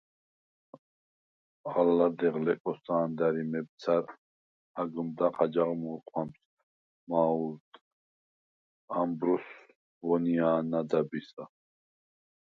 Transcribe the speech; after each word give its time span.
ალ 1.77 1.87
ლადეღ 1.97 2.35
ლეკოსა̄ნდარ 2.45 3.35
ი 3.41 3.43
მებცარ 3.51 4.03
აგმჷდახ 4.81 5.35
აჯახ 5.45 5.69
მუ̄რყვამს 5.81 6.39
მაუ̄ლდს 7.09 7.79
ამბროს 8.99 9.47
ვონია̄ნა 10.05 10.79
დაბისა. 10.89 11.43